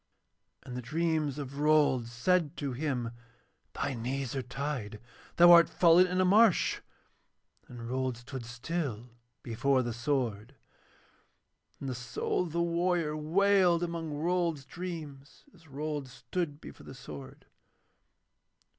[0.63, 3.11] And the dreams of Rold said to him:
[3.73, 4.99] 'Thy knees are tied,
[5.35, 6.81] thou art fallen in a marsh,'
[7.67, 9.11] and Rold stood still
[9.43, 10.55] before the sword.
[11.79, 16.95] Then the soul of the warrior wailed among Rold's dreams, as Rold stood before the
[16.95, 17.45] sword.